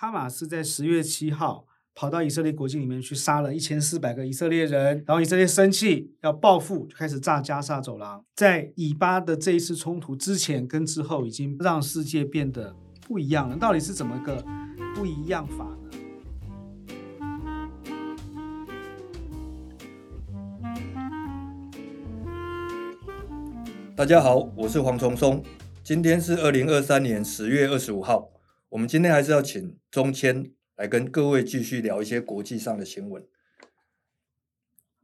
[0.00, 8.24] 哈马斯在十月七号跑到以色列国境里面去杀了一千四百个以色列人，然后以色列生气要报复，就开始炸加沙走廊。
[8.36, 12.76] 在以巴的这一次冲突之前跟之后，已经让世界变得
[13.08, 13.56] 不一样了。
[13.56, 14.40] 到底是怎么个
[14.94, 15.90] 不一样法呢？
[23.96, 25.42] 大家好，我是黄崇松。
[25.82, 28.30] 今天是二零二三年十月二十五号。
[28.70, 33.24] 我们今天还是要请中谦来跟各位继续聊一些国际上的新闻。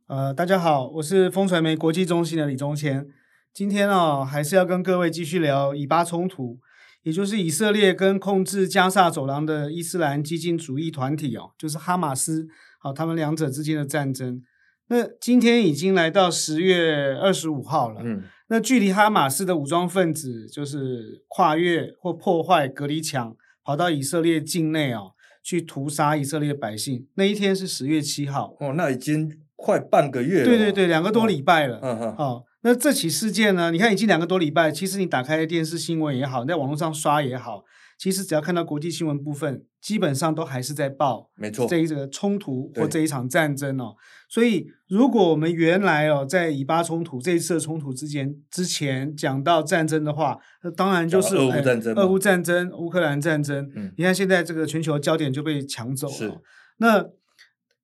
[0.06, 3.08] 呃，大家好，我是风传媒国际中心的李中谦。
[3.54, 6.58] 今天啊、哦，还是要跟各位继续聊以巴冲突，
[7.04, 12.46] 也就是以色列跟控制加萨走廊的伊斯兰激进主义团体哦，就是哈马斯，
[12.78, 14.42] 好，他们两者之间的战争。
[14.88, 18.02] 那今天已经来到十月二十五号了。
[18.04, 18.24] 嗯。
[18.48, 27.06] 那距离哈马斯的武装分子就是跨越或破坏隔离墙，跑到以色列境内哦，去屠杀以色列百姓。
[27.14, 30.44] 那一天是十月七号哦，那已经快半个月了。
[30.44, 31.80] 对对对，两个多礼拜了。
[31.82, 32.16] 嗯哼。
[32.16, 33.70] 哦，那这起事件呢？
[33.70, 37.62] 你看已经两个多礼拜，其实你打开电视新闻也好，你在网络上刷也好。
[37.96, 43.94] 其实只要看到国际新闻部分，基本上都还是在报，没错，这一个冲突或这一场战争哦。
[44.28, 53.70] 所以，如果我们原来哦在以巴冲突这一次的冲突之前之前讲到战争的话，那当然就是俄乌战争、俄乌战争、乌克兰战争。
[53.76, 56.42] 嗯，你看现在这个全球焦点就被抢走了。
[56.78, 57.06] 那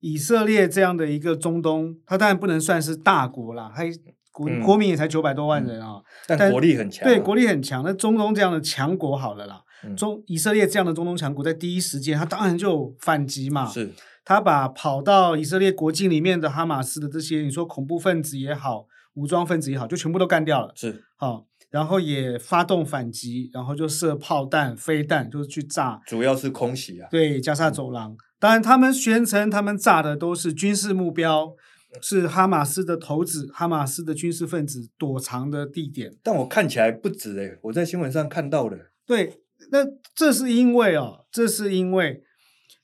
[0.01, 3.83] 以色列这样的一个中东，它当然不能算是大国啦，它
[4.31, 6.03] 国、嗯、国民也才九百多万人啊、嗯，
[6.37, 7.07] 但国力很强、啊。
[7.07, 7.83] 对，国力很强。
[7.85, 9.61] 那中东这样的强国好了啦。
[9.97, 13.65] 中以色列这样的中东强国，在第一时间，他当然就反击嘛。
[13.65, 13.91] 是，
[14.23, 20.71] 他把跑到以色列国境里面的哈马斯的这些，你说恐怖分子也好，武装分子也好，就全部都干掉了。
[20.75, 25.99] 是，好，然后也发动反击，然后就射炮弹、飞弹，就是去炸。
[26.05, 27.07] 主要是空袭啊。
[27.09, 28.15] 对，加沙走廊。
[28.39, 31.55] 当然，他们宣称他们炸的都是军事目标，
[32.01, 36.15] 是哈马斯的头子、哈马斯的军事分子躲藏的地点。
[36.21, 38.77] 但我看起来不止诶，我在新闻上看到的。
[39.05, 39.41] 对。
[39.69, 42.23] 那这是因为哦，这是因为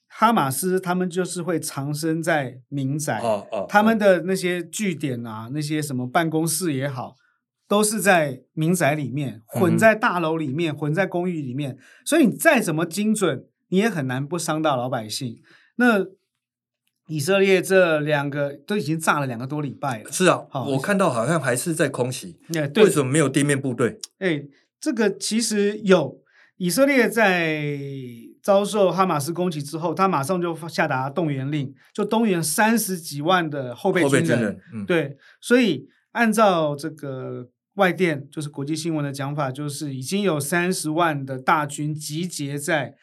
[0.05, 7.15] 哈马斯他们就是会藏身在民宅，哦哦，他们的那些据点啊，那些什么办公室也好，
[7.67, 15.41] 都是在民宅里面，混在大楼里面，混在公寓里面，所以你再怎么精准，你也很难不伤到老百姓。
[15.77, 16.05] 那
[17.07, 22.37] 以色列这两个都已经炸了两个多礼拜了，是啊，我看到好像还是在空袭，
[22.75, 23.97] 为什么没有地面部队？
[24.19, 24.43] 哎，
[24.79, 26.21] 这个其实有。
[26.59, 27.69] 以色列在
[28.41, 34.19] 遭受哈马斯攻击之后，他马上就下达动员令，就动员三十几万的后备军人。
[34.19, 42.95] 后备军人，嗯，对，所以按照这个外电，就是国际新闻的讲法，就是已经有三十万的大军集结在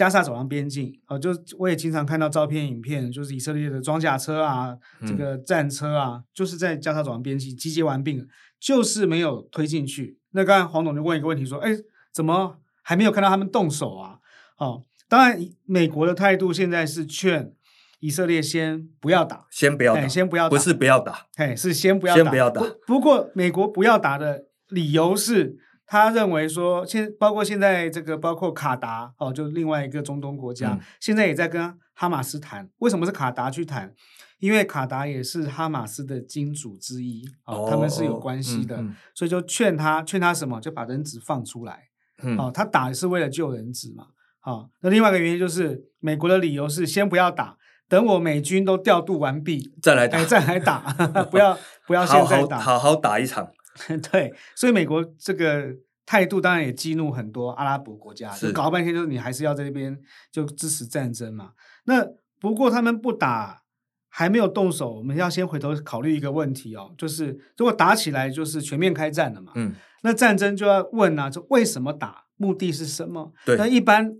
[0.00, 0.98] 加沙走廊边境。
[1.08, 1.28] 哦，就
[1.58, 4.74] 我也经常看到照片、影片，就是以色列的装甲车啊，
[5.06, 8.26] 这个战车啊，嗯、就是在加沙走廊边境集结完毕，
[8.58, 10.18] 就是没有推进去。
[10.30, 11.76] 那刚才黄总就问一个问题说：“哎，
[12.10, 14.18] 怎么？”还没有看到他们动手啊！
[14.56, 17.52] 哦，当然，美国的态度现在是劝
[18.00, 22.62] 以色列先不要打，先不要打，先不要打，不是不要打，嘿，是先不要打，先不要打。
[22.62, 25.58] 不，不过，美国不要打的理由是，
[25.90, 32.70] 他认为说，现包括现在这个，包括卡达哦，就另外一个中东国家，嗯、现在也在跟哈马斯谈。
[32.78, 33.92] 为什么是卡达去谈？
[34.38, 40.60] 因为卡达也是哈马斯的金主之一哦，他们是有关系的，哦嗯嗯、所以就劝他，劝他什么？
[40.60, 41.88] 就把人质放出来。
[42.22, 44.06] 嗯、哦，他打是为了救人质嘛？
[44.38, 47.56] 好、哦，那另外一个原因就是美国的理由是先不要打，
[47.88, 50.78] 等我美军都调度完毕再来打，哎、再来打，
[51.32, 51.58] 不要
[51.88, 53.50] 不要现在打好好，好好打一场。
[54.10, 59.98] 对，所以美国这个态度当然也激怒很多阿拉伯国家，就搞半天就是你还是要在这边
[60.32, 61.52] 就支持战争嘛。
[61.84, 62.06] 那
[62.40, 63.62] 不过他们不打，
[64.08, 69.52] 还没有动手，我们要先回头考虑一个问题哦，就是如果打起来，就是全面开战了嘛。
[69.54, 69.74] 嗯。
[70.02, 72.24] 那战争就要问啊，就为什么打？
[72.36, 73.34] 目的是什么？
[73.44, 74.16] 对，那一般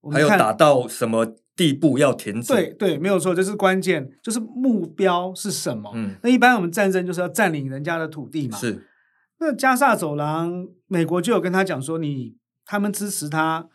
[0.00, 2.52] 我还有打到什么地步要停止？
[2.52, 5.92] 对对，没有错，这是关键，就是目标是什么？
[5.94, 8.58] 嗯，那一般我们战争就是要占领人家的土地嘛。
[8.58, 8.88] 是。
[9.40, 13.68] 那加萨走廊，美国就有跟他讲说，你他们支持他，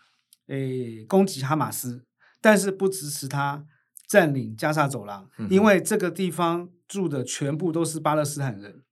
[0.48, 2.06] 诶，攻击哈马斯，
[2.40, 3.66] 但是不支持他
[4.08, 8.84] 占领加萨走廊，嗯，因为这个地方住的全部都是巴勒斯坦人，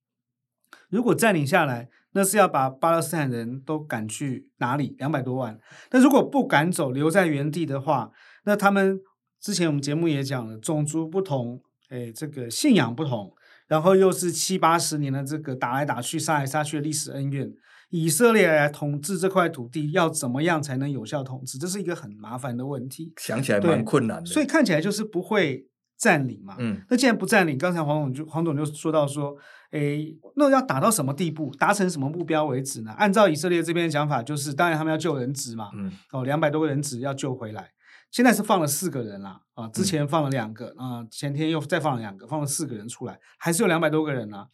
[0.89, 1.89] 如果占领下来。
[2.15, 4.95] 那是要把巴勒斯坦人都赶去哪里？
[4.99, 5.59] 两百多万。
[5.89, 8.11] 那如果不赶走，留在原地的话，
[8.43, 8.99] 那他们
[9.41, 13.33] 之前我们节目也讲了，种族不同，哎，这个信仰不同，
[13.73, 17.51] 然后又是七八十年的这个打来打去、杀来杀去的历史恩怨，
[17.89, 21.57] 以色列来统治这块土地，要怎么样才能有效统治？
[21.57, 24.29] 这是一个很麻烦的问题，想起来蛮困难的。
[24.29, 25.65] 所以看起来就是不会
[25.97, 26.55] 占领嘛。
[26.59, 29.35] 嗯，那既然不占领，刚才黄总就黄总就说到说，
[29.71, 32.91] 诶，那要打到什么地步，达成什么目标为止呢？
[32.91, 35.71] 按照以色列这边的讲法，就是当然他们要救人质嘛。
[35.75, 37.71] 嗯，哦，两百多个人质要救回来。
[38.13, 44.49] 现在是放了四个人啦，啊，之前放了两个，啊、嗯，前天又再放了两个，放了四个人出来，还是有两百多个人啊。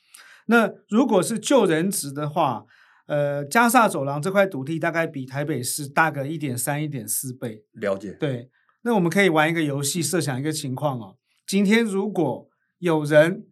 [0.46, 2.64] 那如果是救人质的话，
[3.08, 7.66] 呃，加萨走廊这块土地大概比台北市大个一点三、一点四倍。
[7.74, 8.14] 了解。
[8.14, 8.50] 对，
[8.84, 11.18] 那我们可以玩一个游戏，设想一个情况哦。
[11.46, 12.48] 今天如果
[12.78, 13.46] 有人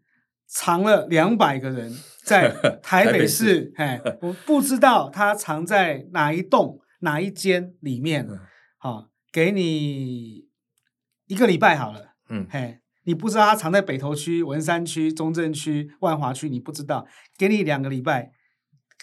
[0.45, 1.93] 藏了两百个人
[2.23, 8.25] 在台北市，哎，我不知道他藏在哪一栋、哪一间里面，
[8.77, 9.09] 好、嗯。
[9.31, 10.47] 给你
[11.27, 17.05] 一个礼拜好了，嗯，嘿，你不知道他藏在北投区、文山区、中正区、万华区，你不知道。
[17.37, 18.31] 给你两个礼拜，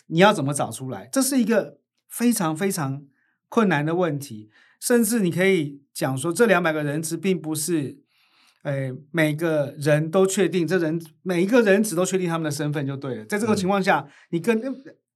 [0.07, 1.09] 你要怎么找出来？
[1.13, 1.79] 这是一个
[2.09, 3.05] 非常非常
[3.49, 4.51] 困难的问题。
[4.81, 7.99] 甚至你可以讲说，这两百个人质并不是，
[8.63, 13.25] 哎，每个人都确定，这人每一个人质都确定他们的身份就对了。
[13.27, 14.61] 在这个情况下，嗯、你跟。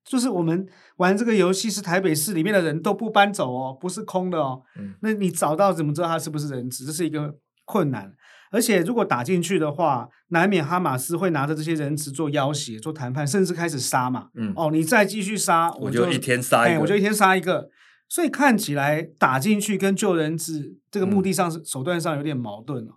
[0.09, 0.67] 就是我们
[0.97, 4.63] 玩这个游戏，是台北市里面的人都不搬走哦，不是空的哦。
[4.79, 6.87] 嗯，那你找到怎么知道他是不是人质？
[6.87, 7.35] 这是一个
[7.67, 8.15] 困难。
[8.51, 14.29] 而且如果打进去的话，难免哈马斯会拿着这些人质做要挟、做谈判，甚至开始杀嘛。
[14.35, 17.69] 嗯，哦，你再继续杀，我就，一天杀一个，我就一天杀一个。
[18.09, 22.93] 所以看起来打进去跟救人质这个目的上是、嗯、手段上有点矛盾哦。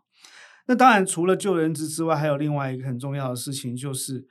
[0.68, 4.26] 那当然，除了救人质之外，还有另外一个很重要的事情就是。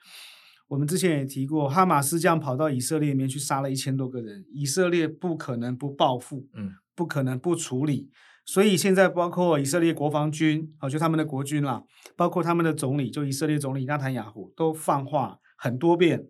[0.70, 8.08] 我们之前也提过，哈马斯这样跑到以色列里面去杀了一千多个人，以色列不可能不报复，嗯，不可能不处理。
[8.46, 11.82] 所以现在包括以色列国防军，啊，就他们的国军啦，
[12.14, 16.28] 包括他们的总理，就以色列总理纳坦雅胡，都放话很多遍，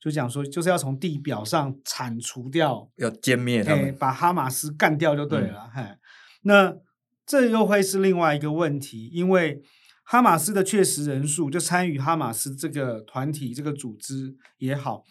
[0.00, 5.70] 就讲说就是要从地表上铲除掉，要歼灭他们，把哈马斯干掉就对了。
[5.72, 5.98] 嘿、嗯，
[6.42, 6.76] 那
[7.24, 9.62] 这又会是另外一个问题，因为。
[10.08, 15.02] 哈马斯的确实人数，就参与哈马斯这个团体、这个组织也好，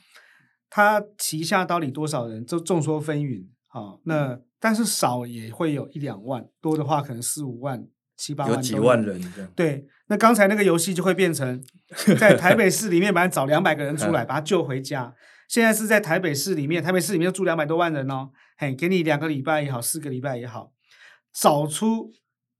[0.69, 3.45] 他旗下到底多少人，就众说纷纭。
[3.67, 9.51] 好，那但是少也会有一两万，多的话可能四五万、七八万，有几万人这样。
[9.53, 11.61] 对，那刚才那个游戏就会变成
[12.17, 15.13] 在台北市里面，把他找两百个人出来，把他救回家。
[15.49, 20.71] 现在是在台北市里面，台北市里面住两百多万人哦，嘿，给你两个礼拜也好，四个礼拜也好，
[21.33, 22.13] 找出。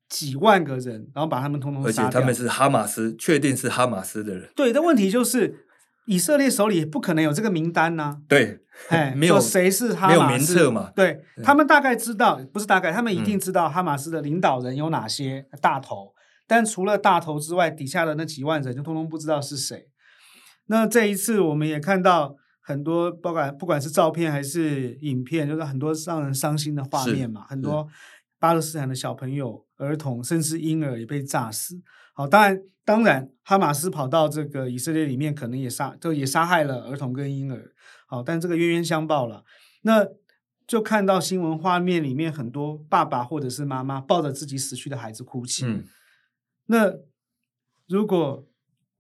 [0.10, 2.06] 几万个人，然后把他们通通杀掉。
[2.06, 4.50] 而且他们是哈马斯，确定是哈马斯的人。
[4.56, 5.66] 对，但问题就是
[6.06, 8.18] 以色列手里不可能有这个名单呐、啊。
[8.28, 8.60] 对，
[8.90, 10.92] 哎，没有谁是哈马斯，没有名册嘛？
[10.96, 16.14] 对，他们大概知道，不是大概，他们一定知道哈马斯的领导人有哪些大头。
[16.16, 16.16] 嗯、
[16.48, 19.88] 但除了大头之外，底下的那几万人就通通不知道是谁。
[20.68, 27.88] 那这一次我们也看到很多，不管不管是照片还是影片，就是很多让人伤心的画面嘛，很多。
[28.38, 31.82] 巴勒斯坦的小朋友、儿童，甚至婴儿也被炸死。
[32.14, 37.74] 好，当然，当然，哈马斯跑到这个以色列里面，可能也杀，就也杀害了儿童跟婴儿。
[38.08, 39.44] 好，但这个冤冤相报了。
[39.82, 40.08] 那
[40.66, 45.66] 就看到新闻画面里面，很多爸爸或者是妈妈抱着自己死去的孩子哭泣。
[45.66, 45.84] 嗯。
[46.68, 46.94] 那
[47.88, 48.48] 如果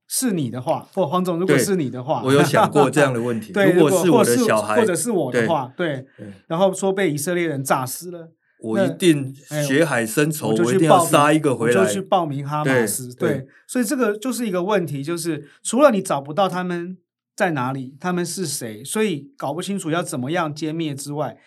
[0.08, 3.52] 是你的话，或黄总，如果是你的话，我有想过这样的问题。
[3.54, 8.32] 对，如果是我的小孩，或者是我的话，对，对，然后说被以色列人炸死了。
[8.60, 9.36] 我一定
[9.68, 11.82] 血海深仇，我，我一定要杀一个回来。
[11.82, 16.98] 我就去报名哈马斯，对，对，所以这个就是一个问题，就是除了你找不到他们
[17.36, 21.38] 在哪里，他们是谁，所以搞不清楚要怎么样歼灭之外，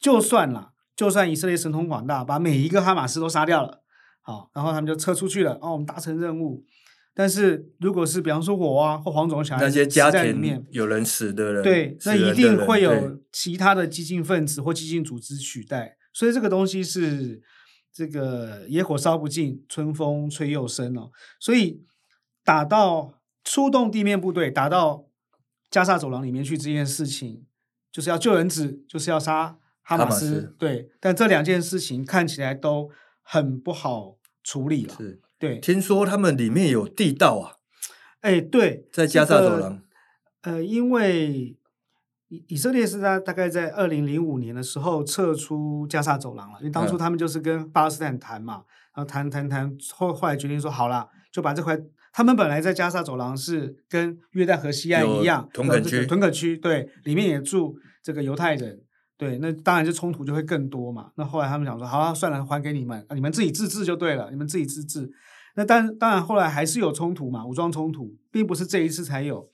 [0.00, 3.82] 就算了，就算以色列神通广大，把每一个哈马斯都杀掉了，
[4.20, 6.64] 好，然后他们就撤出去了，哦，我们达成任务。
[7.14, 15.97] 但是如果是比方说我啊或黄总想那些家庭里面有人死的人，对，那一定会有其他的激进分子或激进组织取代。
[16.12, 17.42] 所以这个东西是
[17.92, 21.10] 这个野火烧不尽，春风吹又生哦。
[21.38, 21.84] 所以
[22.42, 25.06] 打到出动地面部队，打到
[25.70, 27.44] 加沙走廊里面去这件事情，
[27.92, 30.26] 就是要救人质，就是要杀哈马斯。
[30.26, 32.90] 哈马斯对，但这两件事情看起来都
[33.22, 34.94] 很不好处理了。
[34.96, 35.58] 是，对。
[35.58, 37.56] 听说他们里面有地道啊？
[38.20, 39.82] 哎，对，在加沙走廊。
[40.42, 41.57] 这个、呃，因为。
[42.28, 51.78] 以以色列是在大概在二零零五年的时候撤出加沙走廊了，因为当初他们就是跟巴勒斯坦谈嘛，然后谈谈谈后后来决定说好了，就把这块
[52.12, 58.80] 他们本来在加沙走廊是跟约旦河西岸一样，屯垦区，屯垦区对，里面也住这个犹太人，
[59.16, 61.10] 对，那当然就冲突就会更多嘛。
[61.16, 65.10] 那后来他们想说，好，算了，还给你们，你们自己自治就对了，你们自己自治。
[65.56, 69.48] 那当当然后来还是有冲突嘛，武装冲突，并不是这一次才有，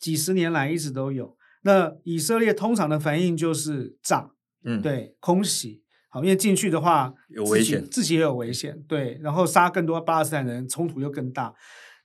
[0.00, 1.37] 几十年来一直都有。
[1.68, 4.30] 那以色列通常的反应就是炸，
[4.64, 11.52] 嗯，对，空袭，好，因为进去的话有危险，自己也有危险，对，然后杀更多巴勒斯坦人，冲突又更大。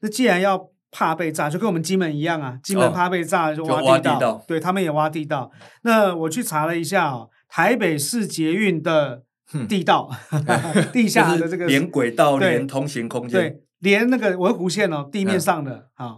[0.02, 5.50] 那既然要怕被炸，就跟我们金门一样啊，金门怕被炸就挖地道，对，他们也挖地道。
[5.84, 9.24] 那我去查了一下哦，台北市捷运的
[9.70, 16.18] 地道， 嗯、地下的这个连轨道连通行空间，对，连那个文湖线哦，地面上的啊、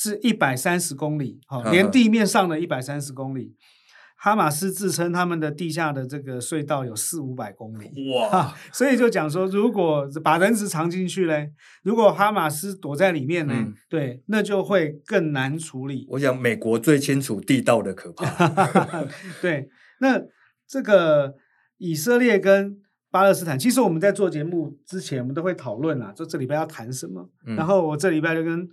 [0.00, 3.56] 是一百三十公里，好、哦，连地面上的一百三十公里。
[4.20, 8.52] 哈马斯自称他们的地下的这个隧道有四五百公里，哇！
[8.72, 11.52] 所以就讲说，如果把人质藏进去嘞，
[11.84, 16.04] 如果哈马斯躲在里面呢，嗯、对，那就会更难处理。
[16.10, 18.26] 我想美国最清楚地道的可怕。
[19.40, 19.68] 对，
[20.00, 20.20] 那
[20.66, 21.34] 这个
[21.76, 22.76] 以色列跟
[23.10, 27.30] 巴勒斯坦，其实我们在做节目之前，我们都会讨论啊，就这礼拜要谈什么。
[27.46, 28.68] 嗯、然后我这礼拜就跟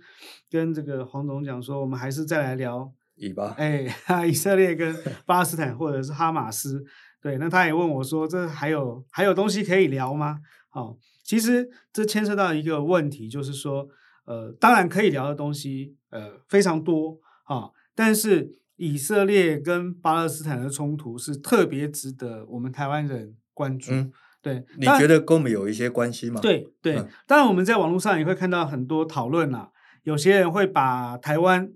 [0.50, 2.92] 跟这个黄总讲说，我们还是再来聊。
[3.14, 3.86] 以巴，哎，
[4.28, 6.84] 以色列跟巴勒斯坦，或者是哈马斯，
[7.22, 10.38] 对，那他也问我说，这还有还有东西可以聊吗？
[10.72, 13.88] 哦，其实这牵涉到一个问题，就是说，
[14.26, 23.92] 呃，当然可以聊的东西，呃，非常多啊，哦，但是以色列跟巴勒斯坦的冲突是特别值得我们台湾人关注。
[23.92, 24.12] 嗯，
[24.46, 26.40] 对，你觉得跟我们有一些关系吗？
[26.40, 29.70] 对对，嗯，当然我们在网络上也会看到很多讨论啊，
[30.04, 31.68] 有些人会把台湾。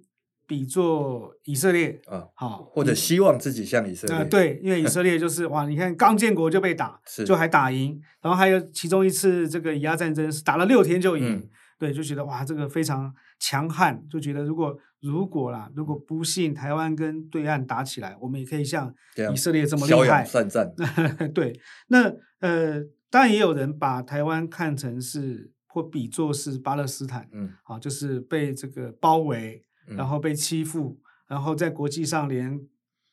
[0.50, 4.16] 比作以色列啊，好，或者希望自己像以色列。
[4.16, 11.48] 呃，对，因为以色列就是哇，你看刚建国就被打，是就还打赢，然后还有其中一次这个以阿战争是打了六天就赢，嗯、
[11.80, 18.94] 对，就觉得哇，这个非常强悍，就觉得如果如果啦，如果不幸台湾跟对岸打起来，我们也可以像
[19.32, 20.70] 以色列这么厉害，善战。
[21.34, 21.58] 对，
[21.88, 29.64] 那呃，当然也有人把台湾看成是或比作是巴勒斯坦，嗯，好，就是被这个包围。
[29.96, 32.60] 然后被欺负，然后在国际上连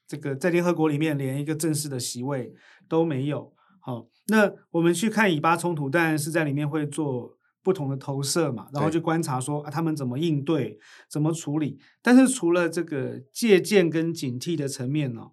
[0.05, 2.53] 这个在联合国里面连一个正式的席位
[2.88, 3.51] 都没有。
[3.79, 7.36] 好，那我们去看以巴冲突，当然是在里面会做
[7.67, 11.77] 不同的投射嘛，然后去观察说啊，他们怎么应对，怎么处理。
[12.01, 15.24] 但是除了这个借鉴跟警惕的层面呢，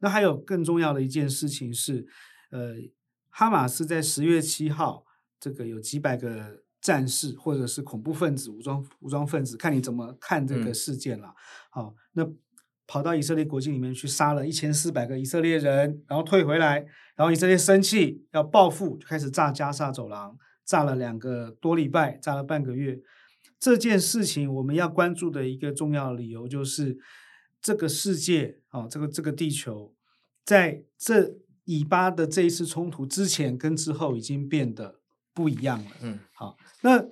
[0.00, 2.04] 那还有更重要的一件事情是，
[2.50, 2.74] 呃，
[3.30, 5.04] 哈马斯在十月七号
[5.38, 6.64] 这个有几百个。
[6.84, 11.28] 战士或者是恐怖分子、武装武装分子，看你怎么看这个事件了。
[11.70, 12.22] 好、嗯哦，那
[12.86, 16.84] 跑到以色列国境里面去杀了一千四百个以色列人，然后退回来，
[17.16, 23.00] 然后以色列生气要报复，就开始炸加沙走廊，炸了两个多礼拜，炸了半个月。
[23.58, 26.98] 这件事情我们要关注的一个重要理由就是，
[27.60, 29.94] 这个世界啊、哦，这个这个地球，
[30.44, 35.00] 在这以巴的这一次冲突之前跟之后已经变得。
[35.36, 37.04] 不一样了，嗯，好，那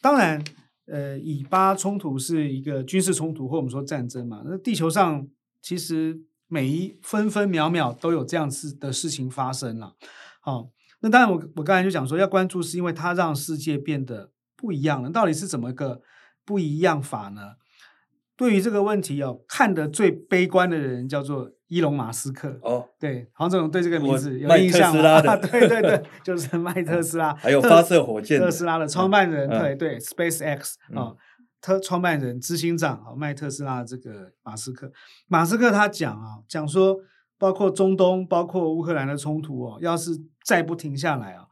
[0.00, 0.40] 当然，
[0.86, 4.44] 呃，以巴冲突是一个军事冲突，或我们说战争嘛。
[4.46, 5.26] 那地球上
[5.60, 9.96] 其实每一分分秒秒都有这样子的事情发生了。
[10.40, 15.10] 好，那当然我，我我刚才就讲说要关注，是因为它让世界变得不一样了。
[15.10, 16.00] 到底是怎么个
[16.44, 17.54] 不一样法呢？
[18.36, 21.50] 对于这个问题哦，看得最悲观的人叫做。
[21.70, 25.16] 伊隆马斯克哦，对，黄总对这个名字有印象吗？
[25.20, 31.12] 啊、对对对，就是麦 特斯拉，还有发射火箭特斯拉的创办人，嗯、对对，SpaceX 啊，
[31.60, 34.90] 特创办人、执行长啊，麦特斯拉的这个马斯克，
[35.26, 36.96] 马斯克他讲啊，讲说，
[37.38, 40.12] 包括中东，包括乌克兰的冲突哦，要是
[40.48, 41.48] 再不停下来啊，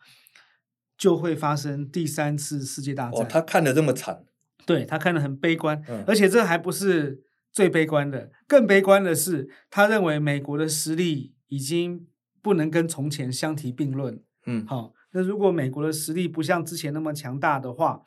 [0.96, 3.20] 就会发生第三次世界大战。
[3.20, 4.24] 哦，他看得这么惨，
[4.64, 7.24] 对他看得很悲观，嗯、而且这还不是。
[7.56, 12.06] 最悲观的，更悲观的是，他认为美国的实力已经
[12.42, 14.22] 不能跟从前相提并论。
[14.44, 18.02] 嗯，好，那如果美国的实力不像之前那么强大的话，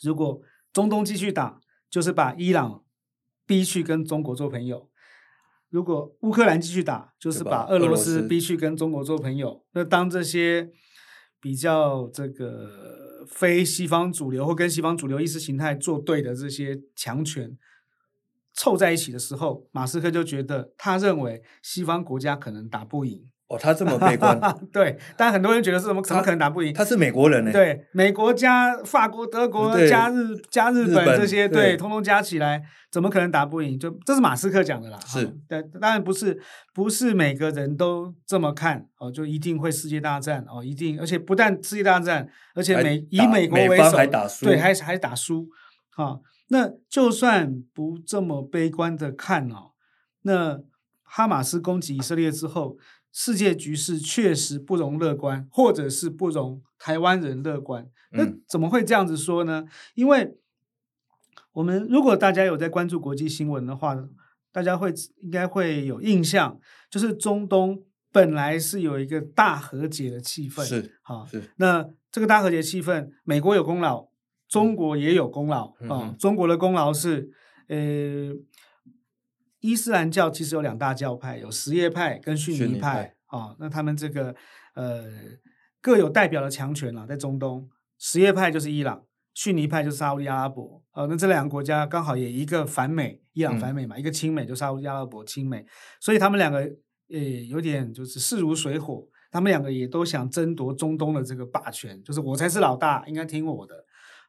[0.00, 0.40] 如果
[0.72, 1.60] 中东继续打，
[1.90, 2.82] 就是把伊朗
[3.44, 4.88] 逼去跟中国做朋友；
[5.70, 9.64] 如果乌克兰继续打，就是把俄罗斯逼去跟中国做朋友。
[9.72, 10.70] 那当这些
[11.40, 17.58] 比较这个非西方主流或跟西方主流意识形态作对的这些强权。
[18.58, 23.28] 凑在一起的时候，马斯克就觉得，他认为西方国家可能打不赢。
[23.48, 24.38] 哦，他这么悲观。
[24.72, 26.74] 对，但很多人觉得是怎么怎么可能打不赢？
[26.74, 27.52] 他是美国人呢。
[27.52, 32.60] 对，美国加法国、德国加日加日本这些，对，通通加起来，
[32.90, 33.78] 怎么可能打不赢？
[33.78, 34.98] 就这是马斯克讲的啦。
[35.06, 36.40] 是，但当然不是，
[36.74, 45.46] 不是每个人都这么看哦，就一定会世界大战哦，一定，而且不但世界大战，而且美以美国为首，还打输，对，还还打输，
[45.90, 46.18] 哈。
[46.48, 49.72] 那就算不这么悲观的看哦，
[50.22, 50.60] 那
[51.02, 52.76] 哈马斯攻击以色列之后，
[53.18, 57.88] 世界局势确实不容乐观，或者是不容台湾人乐观。
[58.10, 59.64] 那怎么会这样子说呢？
[59.94, 60.36] 因为
[61.52, 63.96] 我们如果大家有在关注国际新闻的话，
[64.52, 64.92] 大家会
[65.22, 67.82] 应该会有印象，就是中东
[68.12, 74.08] 本来是有一个大和解的气氛，是啊，是那这个大和解气氛，美国有功劳，
[74.46, 76.14] 中国也有功劳啊。
[76.18, 77.30] 中国的功劳是，
[77.68, 77.76] 呃，
[79.66, 83.56] 伊斯兰教其实有两大教派，有什叶派跟逊尼派，啊。
[83.58, 84.34] 那他们这个
[84.74, 85.04] 呃
[85.80, 87.68] 各有代表的强权啊，在中东，
[87.98, 89.02] 什叶派就是伊朗。
[89.34, 95.62] 逊尼派就是沙乌地阿拉伯，呃，那这两个国家刚好也一个反美，伊朗反美嘛，嗯、一个亲美，就沙乌地阿拉伯亲美，
[96.00, 96.60] 所以他们两个
[97.10, 103.74] 呃有点就是势如水火，他们两个也都想争夺中东的这个霸权，就是我才是老大，应该听我的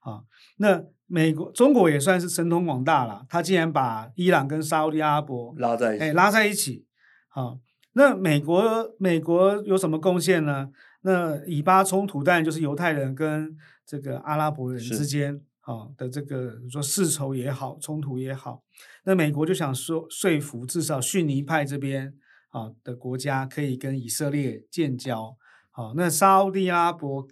[0.08, 0.24] 啊。
[0.58, 6.86] 那美国、中国也算是神通广大了，他竟然把伊朗跟沙乌地阿拉伯拉在一起，哎，拉在一起，
[7.30, 7.60] 好，
[7.94, 8.62] 那美国
[9.00, 10.70] 美国有什么贡献呢？
[11.02, 18.64] 那以巴冲突当然就是犹太人跟这个阿拉伯人之间啊的这个说世仇也好，冲突也好，
[19.06, 22.14] 那美国就想说说服至少逊尼派这边
[22.50, 25.38] 啊的国家可以跟以色列建交。
[25.72, 27.26] 好，那沙乌地阿拉伯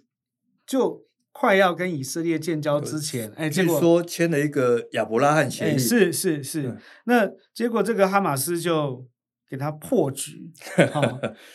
[0.64, 1.05] 就
[1.38, 9.06] 快要跟以色列建交之前，哎，结果说签了一个亚伯拉罕协议，哎、是是是、嗯，那结果这个哈马斯就
[9.46, 10.50] 给他破局，
[10.90, 11.02] 好，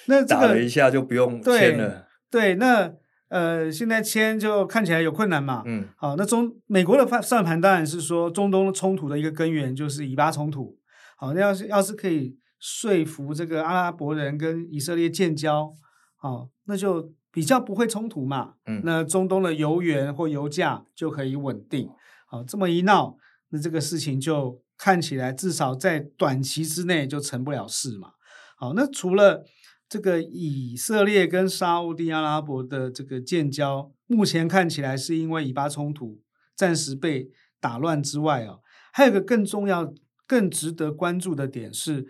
[0.05, 2.05] 那、这个、打了一下就不用签了。
[2.29, 2.93] 对，那
[3.29, 5.63] 呃，现在签就看起来有困难嘛。
[5.65, 10.77] 嗯，好，那中美国的算算盘当然是说，中东冲突的一个根源就是以巴冲突。
[11.17, 15.73] 好，那要是要是可以说服这个阿拉伯人跟以色列建交，
[16.17, 18.55] 好，那就比较不会冲突嘛。
[18.65, 21.89] 嗯，那中东的油源或油价就可以稳定。
[22.27, 23.17] 好，这么一闹，
[23.49, 28.11] 那这个事情就看起来至少在短期之内就成不了事嘛。
[28.57, 29.45] 好，那除了。
[29.91, 36.21] 这个以色列跟沙乌地阿拉伯的这个建交，目前看起来是因为以巴冲突
[36.55, 38.59] 暂时被打乱之外啊，
[38.93, 39.93] 还有一个更重要、
[40.25, 42.07] 更值得关注的点是，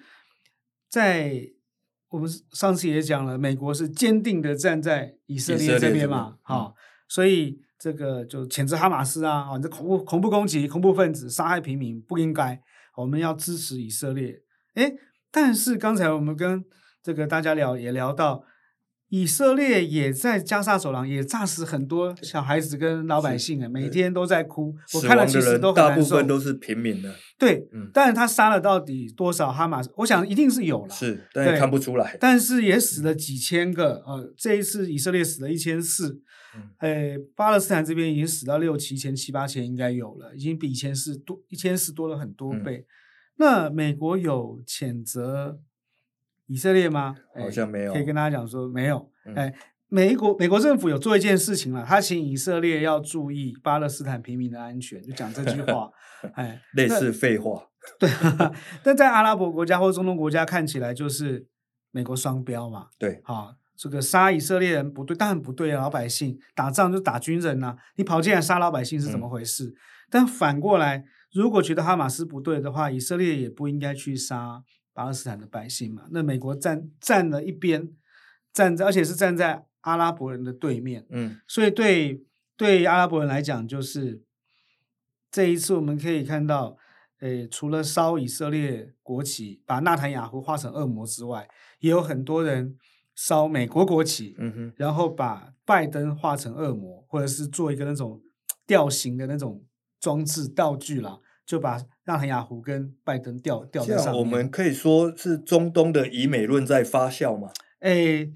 [0.88, 1.50] 在
[2.12, 6.76] 我们上次也讲了，美国是坚定的站在以色列这边嘛，好，
[7.08, 12.62] 所以这个就谴责哈马斯啊，啊，这恐怖恐怖攻击、恐怖分子杀害平民不应该，
[12.98, 14.42] 我们要支持以色列。
[14.76, 14.94] 诶，
[15.32, 16.64] 但是刚才我们跟
[17.02, 18.44] 这个大家聊也聊到，
[19.12, 24.74] 以色列也在加沙走廊也炸死很多小孩子跟老百姓啊，每天都在哭。
[24.94, 25.96] 我看了其实都很难受。
[25.96, 27.14] 大部分都是平民的。
[27.38, 29.92] 对，嗯，但是他杀了到底多少哈马斯？
[29.98, 32.16] 我想一定是有了，是，但也看不出来。
[32.22, 36.22] 但是也死了几千个，呃，这一次以色列死了一千四，
[36.78, 42.78] 哎，巴勒斯坦这边已经死到六七千、七八千，应该有了，已经比以前是多一千四多了很多倍。
[42.78, 42.86] 嗯、
[43.40, 45.60] 那美国有谴责。
[46.52, 47.16] 以色列吗？
[47.34, 47.94] 好像没有。
[47.94, 49.10] 可以跟大家讲说没有。
[49.36, 49.54] 哎，
[49.88, 55.90] 美国美国政府有做一件事情了，他请以色列要注意巴勒斯坦平民的安全，就讲这句话。
[56.36, 57.70] 哎，类似废话。
[57.98, 58.10] 对，
[58.84, 61.48] 但在阿拉伯国家或中东国家看起来就是
[61.92, 62.88] 美国双标嘛。
[63.00, 69.68] 对，啊，这个杀以色列人不对，当然不对啊，老百姓打仗就打军人呐、啊，你跑进来杀老百姓是怎么回事？
[69.68, 69.76] 嗯、
[70.10, 74.62] 但反过来，如果觉得哈马斯不对的话，以色列也不应该去杀。
[74.94, 77.90] 巴勒斯坦的百姓嘛，那美国站站了一边，
[78.52, 82.24] 站在而且是站在阿拉伯人的对面，嗯，所以对
[82.58, 84.22] 对阿拉伯人来讲，就是
[85.32, 86.78] 这一次我们可以看到，
[87.20, 91.48] 诶，除了烧以色列国旗，把纳坦雅胡画成恶魔之外，
[91.80, 92.78] 也有很多人
[93.16, 98.22] 烧美国国旗，嗯哼，然后把拜登画成恶魔，或者是做一个那种
[98.68, 99.64] 吊形的那种
[100.00, 101.20] 装置道具啦。
[101.44, 104.16] 就把纳坦雅虎跟拜登掉掉在上面。
[104.20, 107.50] 我们可以说是中东的以美论在发酵嘛？
[107.80, 108.32] 诶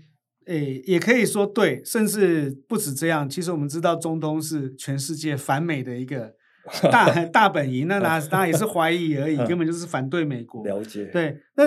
[0.45, 3.27] 诶，也可以说对，甚至不止这样。
[3.27, 6.35] 其实我们知道，中东是全世界反美的一个
[6.91, 7.87] 大大本营。
[7.87, 10.63] 那那当然也是怀疑而已，根本就是反对美国。
[10.63, 11.05] 了解。
[11.05, 11.63] 对，那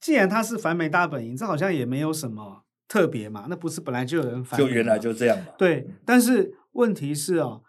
[0.00, 3.46] 既然他是反美大本营，这好像也没有什么特别嘛。
[3.50, 4.66] 那不是本来就有人反美？
[4.66, 5.46] 就原来就这样嘛。
[5.58, 7.62] 对，但是问题是哦。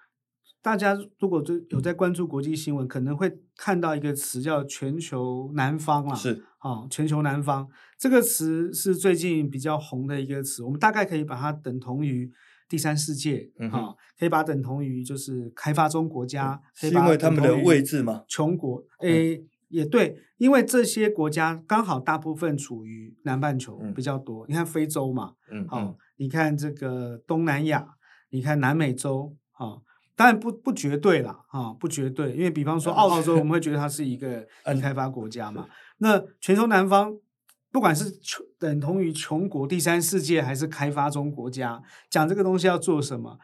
[0.61, 6.13] 大家如果有在关注国际新闻，可能会看到一个词叫“全球南方”啦。
[6.13, 7.67] 是啊，“全球南方”
[7.97, 10.61] 这个词是最近比较红的一个词。
[10.61, 12.29] 我们大概可以把它等同于
[12.67, 16.61] 第三世界，嗯啊，可以把它等同于就是开发中国家。
[16.75, 18.25] 是因为他们的位置吗？
[18.27, 24.45] 穷国，诶，也对，因为这些国家刚好大部分处于南半球比较多。
[24.49, 27.87] 你看非洲嘛，嗯，好，你看这个东南亚，
[28.31, 29.79] 你看南美洲，啊。
[30.19, 35.65] 当然不不绝对啦，啊，不绝对，因为比方说澳洲，我们会觉得它是一个 已开发国家嘛。
[35.99, 37.13] 那全球南方，
[37.71, 43.37] 不管是穷等同于穷国、第三世界还是开发中国家，讲这个东西要做什么？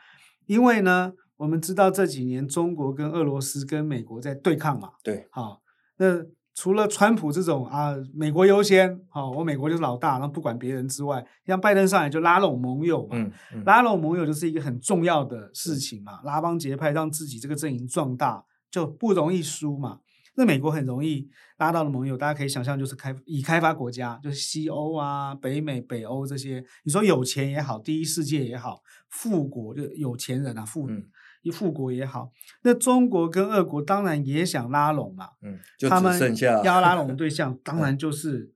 [0.47, 4.89] 因为呢，我们知道这几年中国跟俄罗斯跟美国在对抗嘛。
[5.01, 5.61] 对，好，
[5.95, 19.99] 那除了川普这种啊，美国优先，好、哦，我美国就是老大，然后不管别人之外，像拜登上来就拉拢盟友嘛，嗯嗯、拉拢盟友就是一个很重要的事情嘛，拉帮结派，让自己这个阵营壮大，就不容易输嘛。
[20.37, 30.89] 那美国很容易拉到的盟友，大家可以想象，就是开已开发国家，就是西欧啊、北美、北欧这些，你说有钱也好，第一世界也好，富国就有钱人啊，富。
[30.89, 31.03] 嗯
[31.45, 32.31] 一富国也好，
[32.63, 38.51] 那中国跟俄国当然也想拉拢嘛，嗯，就只剩下他们要拉拢的对象当然就是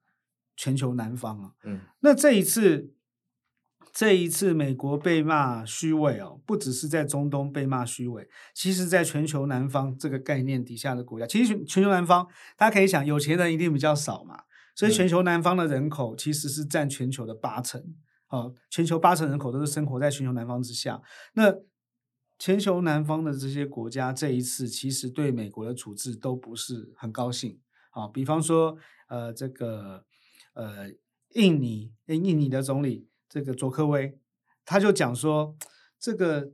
[0.58, 2.92] 全球南方啊，嗯，那这一次，
[3.94, 14.42] 这一次美国被骂虚伪哦，不只是在中东被骂虚伪，其实在全球南方这个概念底下的国家，其实全全球南方大家可以想，有钱人一定比较少嘛，
[14.74, 17.80] 所以全球南方的人口其实是占全球的八成，
[18.30, 21.00] 哦，全球八成人口都是生活在全球南方之下，
[21.36, 21.54] 那。
[22.40, 27.60] 全球南方的这些国家，这一次其实对美国的处置都不是很高兴
[27.92, 28.08] 啊。
[28.08, 28.78] 比方说，
[29.10, 30.06] 呃，这个
[30.54, 30.90] 呃，
[31.34, 34.18] 印尼，印尼的总理这个佐科威，
[34.64, 35.58] 他就讲说，
[36.00, 36.54] 这个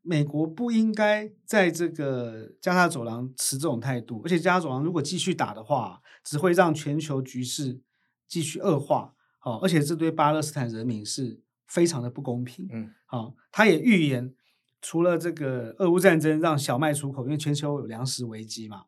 [0.00, 7.82] 美国不应该在这个加沙走廊持这种态度，而且加沙走廊如果继续打的话，只会让全球局势
[8.26, 9.14] 继续恶化。
[9.38, 12.66] 好，而且这对巴勒斯坦人民是非常的不公平。
[12.72, 14.34] 嗯，好，他也预言。
[14.80, 18.84] 除了这个俄乌战争让小麦出口，因为全球有粮食危机嘛，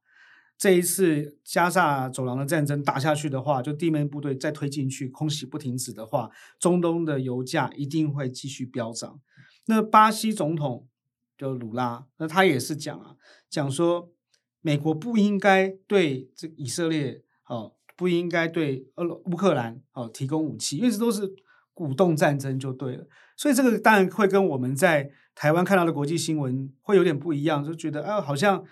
[0.57, 9.21] 这一次加萨走廊的战争打下去的话，就地面部队再推进去，空袭不停止的话，中东的油价一定会继续飙涨。
[9.67, 10.89] 那巴西总统
[11.37, 13.17] 就鲁拉，那他也是讲啊，
[13.49, 14.13] 讲说
[14.61, 21.35] 美国不应该对这以色列哦，不应该对俄乌克兰哦提供武器，因为这都是
[21.81, 23.07] 鼓动战争就对了。
[23.39, 28.63] 所以这个当然会跟我们在台湾看到的国际新闻会有点不一样，就觉得啊，好像，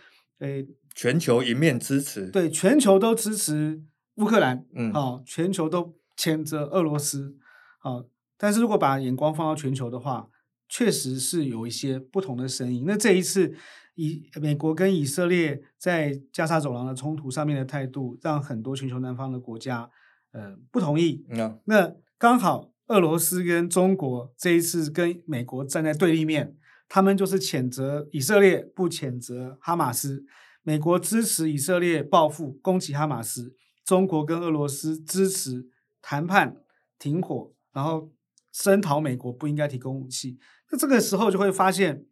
[0.40, 3.82] 诶，全球一面支持，对，全球都支持
[4.16, 7.38] 乌克兰，嗯，好、哦，全球都谴责俄罗斯，
[7.78, 10.28] 好、哦，但是如果把眼光放到全球的话，
[10.68, 12.84] 确实是有一些不同的声音。
[12.86, 13.54] 那这一次
[13.94, 19.88] 以美国跟以色列在加沙走廊的冲突上面的态度，让很多全球南方的国家，
[20.32, 21.24] 呃，不同意。
[21.30, 22.70] 嗯，那刚好。
[22.88, 26.57] 俄罗斯跟中国这一次跟美国站在对立面，
[26.88, 30.24] 他们就是谴责以色列，不谴责哈马斯。
[30.62, 35.68] 美国支持以色列报复攻击哈马斯，中国跟俄罗斯支持
[36.03, 36.57] 谈判
[36.98, 38.11] 停火，然后
[38.53, 40.38] 声讨美国不应该提供武器。
[40.70, 42.07] 那这个时候就会发现，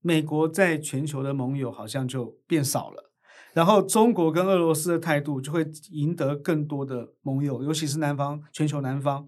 [0.00, 3.12] 美国在全球的盟友好像就变少了，
[3.52, 9.26] 然后中国跟俄罗斯的态度就会赢得更多的盟友，尤其是南方，全球南方。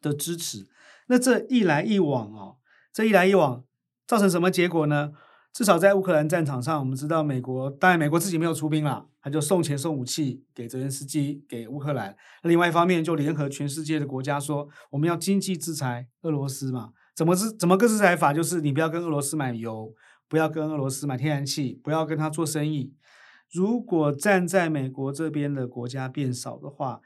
[0.00, 0.66] 的支持，
[1.08, 2.56] 那这一来一往哦，
[2.92, 3.64] 这一来一往
[4.06, 5.12] 造成什么结果呢？
[5.52, 12.14] 至少在乌克兰战场上，我们知道美国，当然美国自己没有出兵了，他就送钱送武器给泽连斯基，给乌克兰。
[12.42, 16.90] 另外一方面，就联合全世界的国家说，我们要经济制裁俄罗斯嘛？
[17.14, 17.50] 怎么制？
[17.56, 18.34] 怎么个制裁法？
[18.34, 19.94] 就是你不要跟俄罗斯买油，
[20.28, 22.92] 不要跟俄罗斯买天然气，不要跟他做生意。
[23.50, 27.00] 如果站在美国这边的国家变少的话，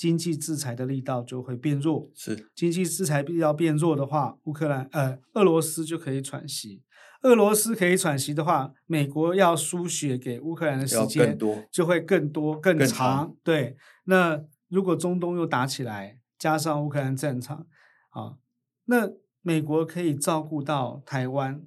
[0.00, 6.82] 经济制裁的力道就会变弱，是经济制裁力道变弱的话，乌克兰呃俄罗斯就可以喘息。
[7.20, 11.36] 俄罗斯可以喘息的话，美国要输血给乌克兰的时间
[11.70, 12.88] 就会更多更长。
[12.88, 17.66] 更长对，那如果中东又打起来，加上乌克兰战场
[18.08, 18.38] 啊，
[18.86, 19.06] 那
[19.42, 21.62] 美国可以照顾到台湾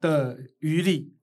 [0.00, 1.14] 的余力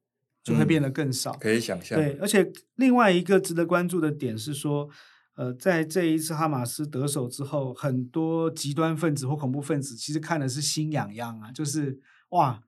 [0.41, 1.31] 就会变得更少。
[1.31, 1.99] 嗯，可以想象。
[1.99, 4.89] 对，而且另外一个值得关注的点是说。
[5.37, 12.59] 呃，在这一次哈马斯得手之后，很多极端分子或恐怖分子其实看的是心痒痒啊，就是哇，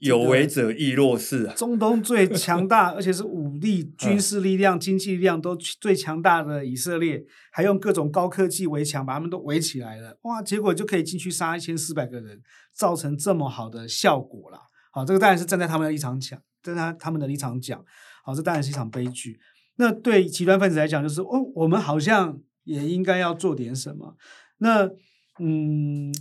[0.00, 1.54] 有为者亦若是啊。
[1.54, 12.42] 中东最强大，而且是武力、 军事力量、经济力量都最强大的以色列，还用各种高科技围墙把他们都围起来了，哇，结果就可以进去杀一千四百个人，
[12.74, 14.58] 造成这么好的效果了。
[14.92, 17.82] 好，这个当然是站在他们的立场讲，站在他们的立场讲，
[18.22, 19.40] 好，这当然是一场悲剧。
[19.80, 24.14] 那对极端分子来讲，就是哦，我们好像也应该要做点什么。
[24.58, 24.90] 那
[25.38, 26.12] 嗯，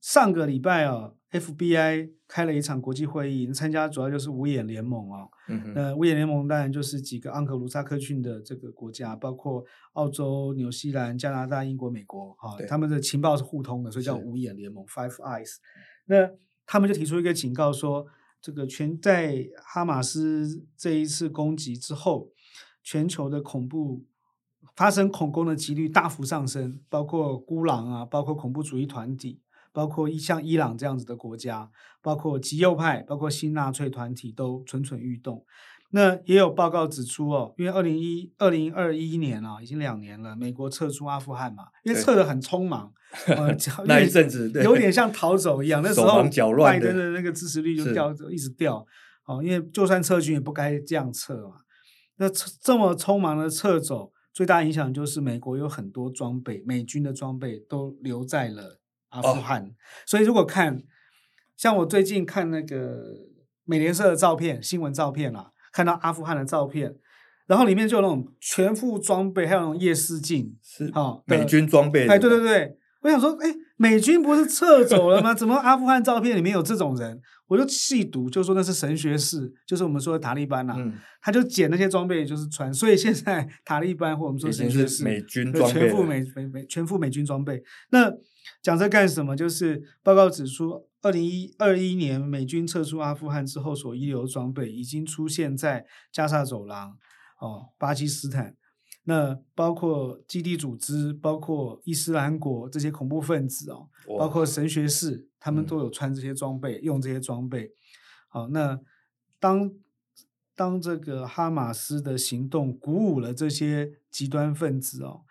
[0.00, 5.28] 上个礼拜啊，FBI 开了一场国际会议，参加主要就是五眼联盟啊。
[5.50, 5.72] 嗯哼。
[5.74, 15.56] 那五眼联盟当然就是几个安克鲁萨克逊的这个国家，包括澳洲、纽西兰、加拿大、英国、美国，哈，对他们的情报是互通的，所以叫五眼联盟 （Five Eyes）。
[16.06, 16.30] 那
[16.64, 18.06] 他们就提出一个警告说，
[18.40, 22.30] 这个全在哈马斯这一次攻击之后。
[22.90, 24.06] 全球的恐怖
[24.74, 29.42] 发生恐攻的几率大幅上升，包括孤狼啊，包括恐怖主义团体，
[29.74, 31.70] 包括像伊朗这样子的国家，
[32.00, 35.44] 包括极右派，包括新纳粹团体都蠢蠢欲动。
[35.90, 42.90] 那也有报告指出哦，因为二零一二零二一年啊，已经两年了，美国撤出阿富汗嘛，因为撤的很匆忙，
[43.28, 45.82] 呃、 那一阵子有点像逃走一样。
[45.84, 46.22] 那时候
[46.64, 48.82] 拜登的那个支持率就掉，一直掉。
[49.26, 51.56] 哦，因为就算撤军也不该这样撤嘛。
[52.18, 59.64] 那这么匆忙的撤走，最大影响就是美国有很多装备，美军的装备都留在了阿富汗。
[59.64, 59.70] 哦、
[60.06, 60.82] 所以如果看，
[61.56, 63.02] 像我最近看那个
[63.64, 65.52] 美联社的照片、新闻照片啊。
[65.70, 66.96] 看到阿富汗的照片，
[67.46, 72.08] 然后里面就有那种全副装备，还有那种夜视镜，是哦美军装备。
[72.08, 75.32] 哎，对对对，我想说，哎，美军不是撤走了吗？
[75.34, 77.18] 怎么阿富汗照片里面有这种人？
[77.46, 80.76] 我就细读，就说那是神学士，就是我们说的塔利班呐、啊。
[80.78, 82.72] 嗯、他就捡那些装备，就是穿。
[82.74, 87.62] 所以现在塔利班或我们说神学士，美军装备，全副美美美全副美军装备。
[87.90, 88.12] 那
[88.60, 89.34] 讲这干什么？
[89.34, 90.86] 就是报告指出。
[91.00, 96.90] 二零一二一年，美军撤出阿富汗之后所遗留的装备已经出现在加沙走廊、
[97.40, 98.56] 哦，巴基斯坦，
[99.08, 107.72] 那包括基地组织，包括伊斯兰国这些恐怖分子哦，包括神学士，他们都有穿这些装备，嗯、用这些装备。
[108.28, 108.78] 好，那
[109.40, 109.72] 当
[110.54, 115.22] 当这个哈马斯的行动鼓舞了这些极端分子哦。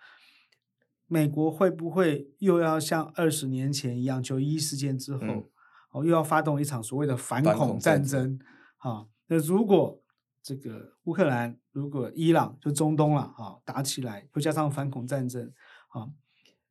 [1.05, 5.19] 美国会不会又要像二十年前一样，九一一事件之后？
[5.21, 5.45] 嗯
[5.91, 8.39] 哦，又要发动一场所谓的反恐战争，
[8.79, 10.01] 啊，那如果
[10.47, 15.51] 这个乌克兰，如果伊朗就中东了，啊，打起来，又加上反恐战争，
[15.89, 16.07] 啊，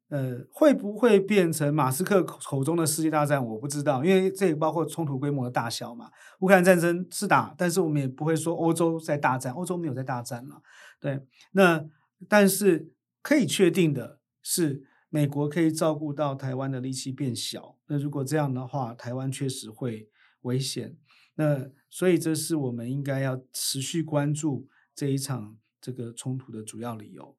[0.09, 3.45] 呃，会不会变成马斯克口中的世界大战？
[3.45, 6.11] 我不知道，因为这也包括冲突规模的大小嘛。
[6.41, 10.63] 乌克兰战争是打，但是我们也不会说欧洲在大战，欧洲没有在大战了，
[10.99, 11.21] 对。
[11.53, 11.85] 那
[12.27, 14.87] 但是可以确定的是。
[15.09, 20.11] 美国可以照顾到台湾的力气变小，那如果这样的话，台湾确实会
[20.43, 20.97] 危险。
[21.37, 27.37] 那所以这是我们应该要持续关注这一场这个冲突的主要理由。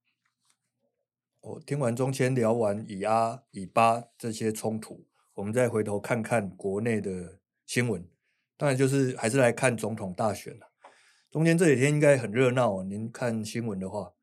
[1.41, 5.05] 我听完中谦聊完以阿以巴这些冲突，
[5.36, 8.07] 我们再回头看看国内的新闻，
[8.57, 10.71] 当然就是还是来看总统大选了。
[11.29, 14.13] 中间这几天应该很热闹，您看新闻的话。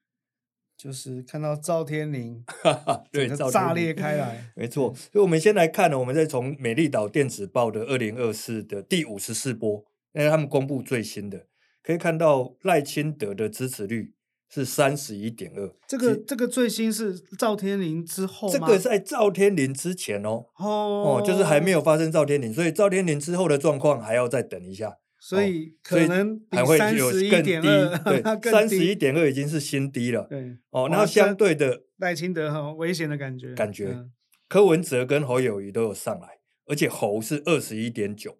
[0.76, 2.44] 就是看到赵天麟，
[3.10, 4.94] 对，炸裂开来，没错。
[4.94, 11.46] 所以，我们先来看呢，我们再从《美丽岛电子报》的二零二四的第五十四波，因为他们公布最新的，
[11.82, 14.12] 可以看到赖清德的支持率
[14.50, 15.72] 是三十一点二。
[15.88, 18.54] 这个这个最新是赵天林之后吗？
[18.58, 24.98] 这个在赵天林之前哦，哦，哦，就是还没有发生赵天林，所以赵天林之后的状况还要再等一下。
[25.26, 30.26] 所以可能还会有更低，对， 三十一点二已经是新低了。
[30.28, 34.04] 对，哦，那相对的赖清德很危险的感觉，感觉
[34.48, 38.36] 柯文哲跟侯友谊都有上来，而且侯是二十一点九，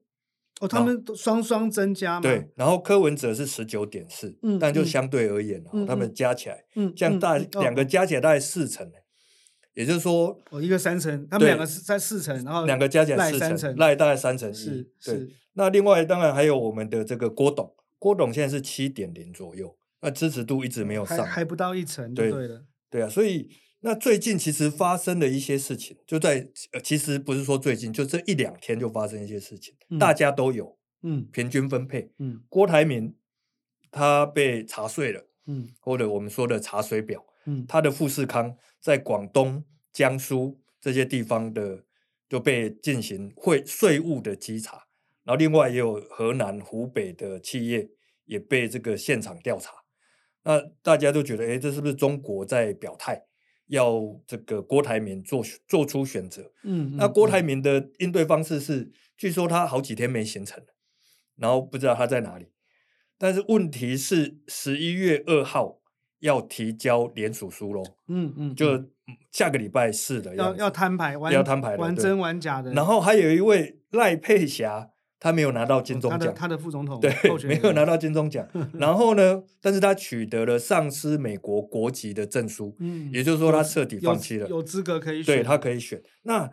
[0.61, 2.21] 哦，他们双双增加嘛。
[2.21, 8.93] 对，然后柯文哲是十九点四，但就相对而言，他们加起来，嗯，这样大两个加起来大概四成，
[9.75, 15.29] 也就是说，哦，一个三层，他们两个是在四层，然后两个加起来四层，赖大概三层是，对。
[15.55, 22.65] 那另外当然还有我们的这个郭董，郭董现在是七点零左右，那支持度一直没有上，还，还不到一层就对了。
[22.91, 23.49] 对啊，所以
[23.81, 33.15] 那最近其实发生了一些事情，就在呃，其实不是说最近，就这一两天就发生一些事情，嗯、大家都有，嗯，平均分配，嗯，郭台铭
[33.91, 41.85] 他被查税了，嗯，或者我们说的查水表，嗯，他的富士康在广东、江苏这些地方的
[42.29, 44.87] 就被进行会税务的稽查。
[45.25, 47.89] 然后另外也有河南、湖北的企业
[48.27, 49.73] 也被这个现场调查，
[50.43, 53.23] 那大家都觉得，哎，这是不是中国在表态，
[53.69, 56.53] 要这个郭台铭做做出选择？
[56.63, 60.63] 嗯，嗯，那郭台铭的应对方式是，据说他好几天没行程，
[61.37, 62.49] 然后不知道他在哪里。
[63.17, 65.81] 但是问题是，十一月二号
[66.25, 67.83] 要提交联署书喽。
[68.09, 68.83] 嗯嗯，就
[69.31, 72.73] 下个礼拜四的要要摊牌，要摊牌，玩真玩假的。
[72.73, 74.91] 然后还有一位赖佩霞。
[75.21, 77.11] 他没有拿到金钟奖，他的副总统对，
[77.49, 78.47] 没有拿到金钟奖。
[78.75, 86.03] 然后呢，但是他取得了丧失美国国籍的证书，嗯，也就是说他彻底放弃了，有资格可以选，对，他可以选。
[86.25, 86.51] 那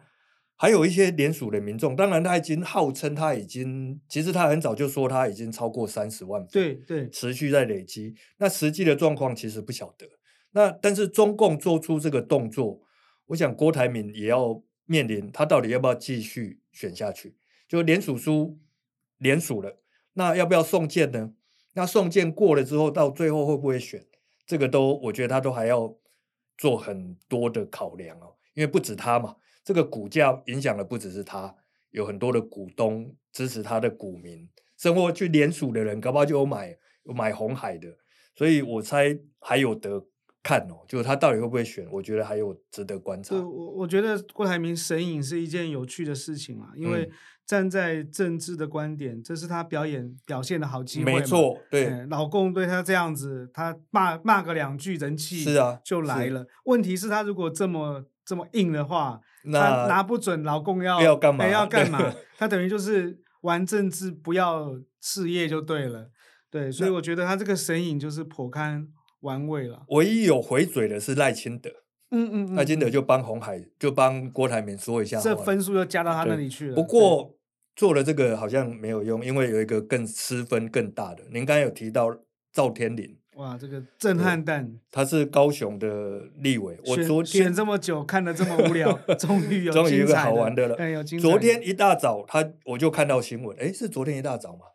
[0.62, 8.14] 还有一些联署的民众，当然他已经号称他已经，其实他很早就说他已经超过三十万，对对，持续在累积。
[8.38, 10.08] 那实际的状况其实不晓得。
[10.52, 12.80] 那但是中共做出这个动作，
[13.26, 17.36] 我想郭台铭也要面临他到底要不要继续选下去。
[17.68, 18.60] 就联署书
[19.18, 19.80] 联署了，
[20.14, 21.34] 那要不要送件呢？
[21.74, 24.06] 那送件过了之后，到最后会不会选？
[24.46, 25.96] 这个都我觉得他都还要
[26.56, 31.56] 做很多的考量哦，因为不止他嘛，这个股价影响的不只是他，
[31.92, 37.88] 有很多的股东支持他的股民，生活去联署的人，搞不好就有买买红海的，
[38.36, 40.06] 所以我猜还有得
[40.44, 43.36] 看哦，就是他到底会不会选，我觉得还有值得观察。
[43.36, 47.12] 我我觉得郭台铭神隐是一件有趣的事情嘛，因为
[47.46, 51.14] 站在政治的观点，嗯、这是他表演表现的好机会。
[51.14, 56.48] 没错，对，老共对他这样子，他骂骂个两句，人气是啊就来了。
[56.66, 61.48] 问题是，他如果这么这么硬的话，那他拿不准老公要要干嘛？
[61.48, 62.14] 要干嘛？
[62.38, 66.10] 他等于就是玩政治，不要事业就对了。
[66.50, 68.88] 对，所以我觉得他这个神隐就是颇堪。
[69.22, 71.70] 玩味了，唯一有回嘴的是赖清德，
[72.10, 76.76] 嗯嗯，嗯，赖清德就帮红海，就帮郭台铭说一下，这分数又加到他那里去了。
[76.76, 77.38] 不过
[77.76, 81.24] 做了这个好像没有用，因为有一个更失分更大的。
[81.32, 82.10] 您刚才有提到
[82.52, 86.78] 赵天麟，哇，这个震撼弹，他是高雄的立委。
[86.86, 90.76] 我昨天选这么久，看得这么无聊， 终于有终于有个好玩的了。
[90.76, 94.66] 哎、昨天一大早，他我就看到新闻，哎，是昨天一大早吗？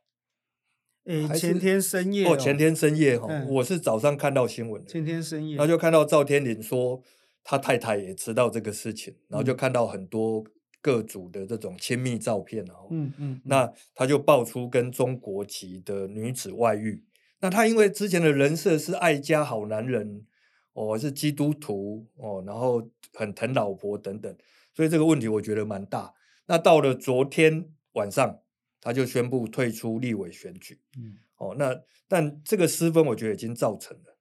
[1.04, 7.00] 诶，前天深夜哦，哦，前天深夜哈、嗯，我是早上看到新闻，前天深夜，然后就看到赵天麟说
[7.44, 10.42] 他太太也知道这个事情，然后就看到很多
[10.80, 12.88] 各组的这种亲密照片，哦。
[12.90, 17.04] 嗯，嗯，那他就爆出跟中国籍的女子外遇，
[17.40, 20.26] 那他因为之前的人设是爱家好男人，
[20.72, 24.36] 哦，是基督徒哦，然后很疼老婆等等，
[24.74, 26.14] 所以这个问题我觉得蛮大。
[26.46, 28.40] 那到了昨天晚上。
[28.78, 34.16] 他就宣布退出立委选举，嗯，哦，那但这个失分我觉得已经造成了，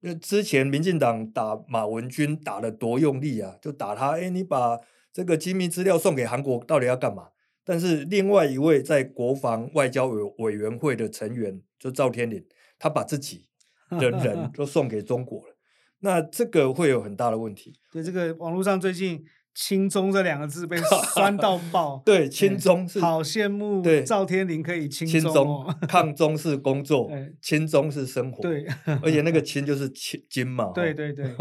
[0.00, 4.78] 因为之前民进党打马文君打得多用力啊，就打他，哎，你把
[5.12, 7.28] 这个机密资料送给韩国，到底要干嘛？
[7.68, 12.42] 但是另外一位在国防外交委委员会的成员，就赵天麟，
[12.78, 13.46] 他把自己
[14.00, 15.56] 的人都送给中国了，
[16.00, 17.74] 那这个会有很大的问题。
[17.92, 19.22] 对，这个网络上最近。
[19.54, 20.76] 亲中这两个字被
[21.12, 27.10] 酸到爆， 对，亲中是好羡慕，对，赵天麟可以亲中，抗中是工作，
[27.42, 28.64] 亲中是生活，对，
[29.02, 31.34] 而且那个亲就是亲金嘛，对对对，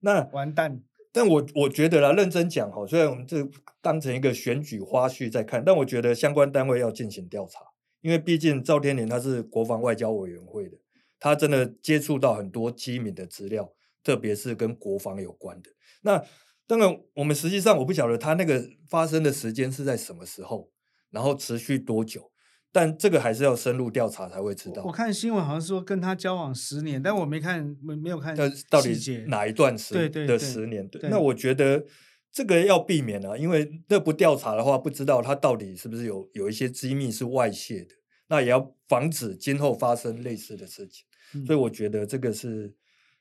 [0.00, 0.82] 那完蛋。
[1.12, 3.46] 但我我觉得啦，认真讲哈，虽然我们这
[3.80, 7.60] 当成一个选举花絮在看，但我觉得相关单位要进行调查，
[8.00, 10.78] 因为毕竟赵天麟他是国防外交委员会的，
[11.20, 13.72] 他真的接触到很多机密的资料，
[14.02, 15.70] 特别是跟国防有关的，
[16.02, 16.24] 那。
[16.64, 20.70] 当然，我们实际上我不晓得他那个发生的时间是在什么时候，
[21.10, 22.31] 然后持续多久，
[22.72, 24.82] 但这个还是要深入调查才会知道。
[24.84, 28.34] 我看新闻好像是说跟他交往十年，但我没看，没没有看。
[28.70, 30.88] 到底哪一段时的十年？
[30.88, 31.84] 对，那我觉得
[32.32, 37.94] 这个要避免啊，因为这不调查的话，不知道他到底是不是有有一些机密是外泄的，
[38.28, 41.04] 那也要防止今后发生类似的事情。
[41.34, 42.74] 嗯、所以我觉得这个是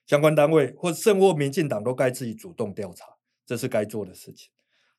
[0.06, 3.06] 相关单位或甚或民进党都该自己主动调查。
[3.44, 4.50] 这是该做的事情。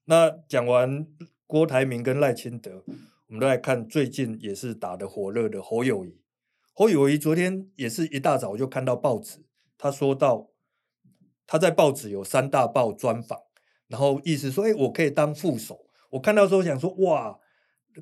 [0.05, 1.07] 那讲完
[1.47, 2.85] 郭台铭跟赖清德，
[3.33, 6.21] 我们都来看最近也是打得火热的侯友宜。
[6.75, 9.43] 侯友宜昨天也是一大早就看到报纸，
[9.79, 10.51] 他说到
[11.47, 13.39] 他在报纸有三大报专访，
[13.89, 15.79] 然后意思说，哎，我可以当副手。
[16.11, 17.39] 我看到时候想说，哇，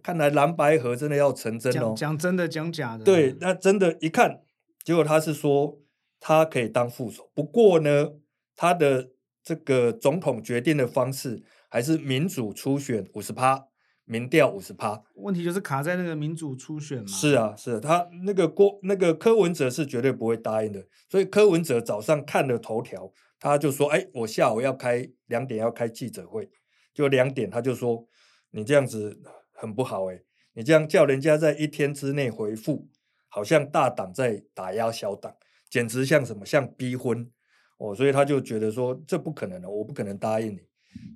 [0.03, 1.95] 看来蓝白河真的要成真哦。
[1.97, 3.05] 讲真的，讲假的。
[3.05, 4.43] 对，那真的，一看，
[4.83, 5.79] 结果他是说
[6.19, 8.15] 他可以当副手，不过呢，
[8.57, 9.11] 他的。
[9.43, 13.69] 这个总统决定的方式还是民主初选五十趴，
[14.11, 15.01] 民调五十趴。
[15.15, 17.07] 问题就是卡在那个民主初选嘛。
[17.07, 20.85] 是啊，是啊，他那个郭那个柯文哲是绝对不会答应的。
[21.09, 26.51] 所以柯文哲早上看了头条，他就说：“哎，我下午要开两点要开记者会，
[26.93, 28.05] 就两点他就说
[28.51, 30.21] 你这样子很不好哎，
[30.55, 32.89] 你这样叫人家在一天之内回复，
[33.29, 35.33] 好像大党在打压小党，
[35.69, 37.31] 简直像什么像逼婚。”
[37.79, 40.59] 哦，所以他就觉得说，这不可能的，我不可能答应你。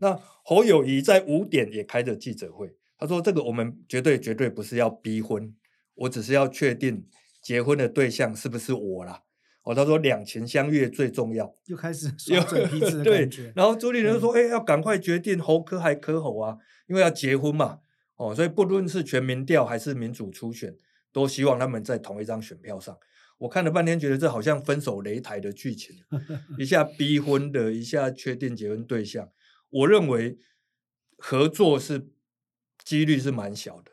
[0.00, 5.54] 那侯友谊在五点也开着记者会，他说：“这个我们绝对绝对不是要逼婚，
[5.94, 7.07] 我只是要确定
[7.42, 9.22] 结婚的对象是不是我啦。”
[9.64, 11.54] 哦，他说两情相悦最重要。
[11.66, 13.44] 又开始耍嘴皮子的 感觉。
[13.44, 17.78] 对，然后朱立伦说：“哎、嗯欸，要赶快决定侯科还柯侯啊，因为要结婚嘛。”
[18.16, 20.76] 哦，所以不论是全民调还是民主初选，
[21.12, 22.96] 都希望他们在同一张选票上。
[23.38, 25.96] 我看了半天，觉得这好像分手擂台的剧情，
[26.57, 29.28] 一下逼婚的，一下确定结婚对象。
[29.70, 30.38] 我认为
[31.16, 32.07] 合作是
[32.85, 33.91] 几率是蛮小的。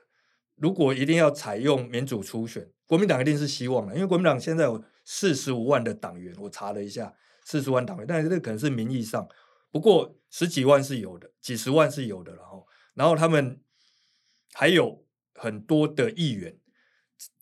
[0.55, 9.27] 如果一定要采用民主初选，国民党一定是希望的，因为国民党现在有四十五万的党员，我查了一下，四十万党员，但是这可能是名义上，
[9.71, 13.61] 不过十几万是有的，几十万是有的，然后，然后他们
[14.53, 16.57] 还有很多的议员。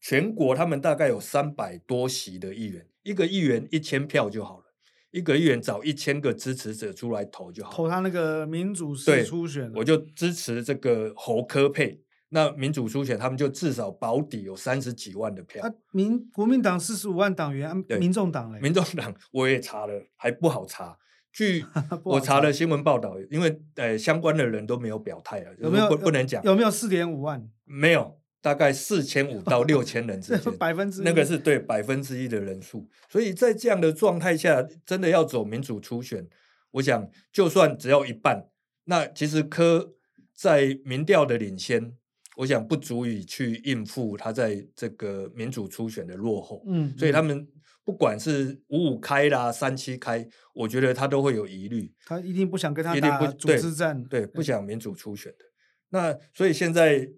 [0.01, 4.68] 全国他们大概有三百多席的议员，一个议员一千票就好了，
[5.11, 7.71] 一个议员找一千个支持者出来投就好。
[7.71, 12.01] 投他那个民主式初选，我就支持这个侯科佩。
[12.31, 15.65] 那民主初选他们就至少保底有三十几万的票。
[15.65, 18.59] 啊，民国民党四十五万党员，啊、民众党嘞？
[18.59, 20.95] 民众党我也查了，还不好查。
[21.33, 21.65] 据
[22.05, 26.43] 我查了新闻报道，因为呃相关的人都没有表态啊，有没有不不能讲？
[26.43, 27.49] 有没有四点五万？
[27.65, 32.87] 没有，大概四千五到六千人之间， 百分之那个是对百分之一的人数。
[33.09, 36.27] 所以在这样的状态下，真的要走民主初选，
[36.71, 38.47] 我想就算只要一半，
[38.85, 39.93] 那其实柯
[40.33, 41.93] 在民调的领先，
[42.37, 46.63] 我想不足以去应付他在这个民主初选的落后。
[46.67, 47.47] 嗯，所以他们。
[47.85, 50.23] 不管是五五开啦，三七开，
[50.53, 51.91] 我觉得他都会有疑虑。
[52.05, 55.45] 他一定不想跟他打组织战，对，对，不想民主初选的。
[55.89, 57.09] 那所以现在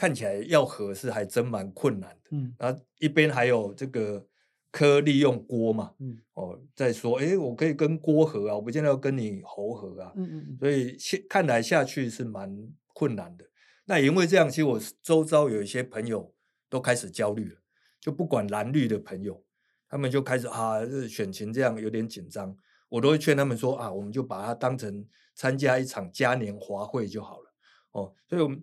[0.00, 2.30] 看起来要合是还真蛮困难的。
[2.30, 4.26] 嗯，然后一边还有这个
[4.70, 10.10] 科利用郭嘛，嗯，哦，在说，哎，我可以跟郭合啊，我不见得要跟你侯合啊。
[10.16, 12.50] 嗯嗯，所以现看来下去是蛮
[12.94, 13.44] 困难的。
[13.84, 16.34] 那因为这样，其实我周遭有一些朋友
[16.70, 17.60] 都开始焦虑了，
[18.00, 19.44] 就不管蓝绿的朋友。
[19.86, 22.56] 他们就开始啊，选情这样有点紧张，
[22.88, 27.52] 我都会劝他们说啊，我们就把它当成参加一场嘉年华会就好了
[27.90, 28.14] 哦。
[28.28, 28.62] 所以，我们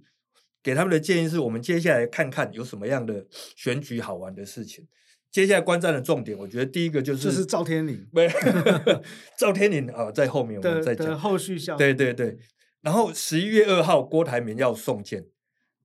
[0.62, 4.88] 给他们的建议是我们接下来看看有什么样的选举好玩的事情。
[5.30, 8.28] 接下来观战的重点，我觉得第一个就是就是赵天麟，没
[9.38, 11.76] 赵天麟啊，在后面我们再讲后续效。
[11.76, 12.38] 对对对，
[12.82, 15.26] 然后十一月二号郭台铭要送件，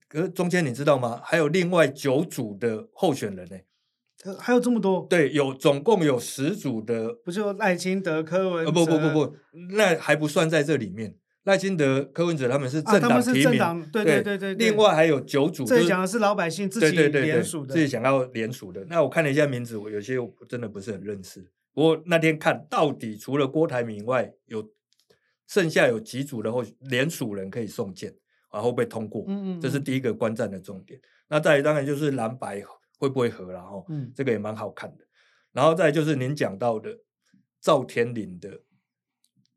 [0.08, 1.20] 可是中间你知道吗？
[1.24, 3.58] 还有另外九组的候选人呢。
[4.38, 5.04] 还有这么多？
[5.10, 8.70] 对，有总共有十组的，不就赖清德、柯文哲？
[8.70, 9.36] 不不不不，
[9.76, 11.16] 那还不算在这里面。
[11.44, 14.68] 赖清德、柯文哲他们是政党提名，啊、对对对对，对。
[14.68, 18.84] 另外还有九组，这讲的是老百姓自己联署的，自己想要联署的。
[18.88, 21.40] 那我看了一下名字，我有些我真的不是很认识。
[21.72, 24.64] 不过那天看到底，除了郭台铭以外，有
[25.48, 28.14] 剩下有几组的后联署人可以送件，
[28.52, 29.24] 然后被通过。
[29.28, 31.00] 嗯嗯，这是第一个观战的重点。
[31.28, 32.62] 那再来当然就是蓝白。
[32.98, 33.50] 会不会合？
[33.50, 35.04] 然后，嗯，这个也蛮好看的。
[35.50, 36.96] 然后再就是您讲到的
[37.60, 38.48] 赵天麟的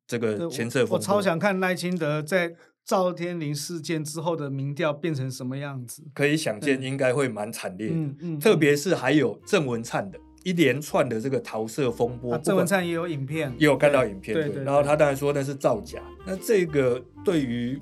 [0.08, 6.04] 这个前车，我超想看赖清德在赵天麟事件之后的民调变成什么样子。
[6.14, 7.96] 可以想见，应该会蛮惨烈的。
[7.96, 14.34] 嗯嗯，特别是还有郑文灿的一连串的这个桃色风波，郑文灿也有影片，也有看到影片。
[14.34, 14.64] 对对。
[14.64, 16.00] 然后他当然说那是造假。
[16.26, 17.82] 那这个对于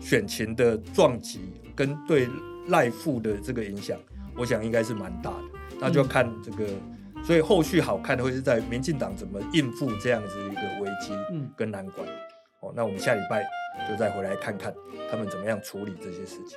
[0.00, 1.40] 选情的撞击
[1.74, 2.28] 跟对
[2.68, 3.98] 赖富的这个影响。
[4.38, 5.44] 我想应该是蛮大的，
[5.80, 6.95] 那就看这个，嗯、
[7.26, 11.12] 所以后续好看的会是在民进党怎么应付这样子一个危机
[11.56, 12.06] 跟难关。
[12.06, 12.14] 嗯、
[12.60, 13.44] 哦，那我们下礼拜
[13.88, 14.72] 就再回来看看
[15.10, 16.56] 他们怎么样处理这些事情。